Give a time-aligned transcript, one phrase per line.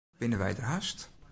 [0.19, 0.99] Binne wy der hast?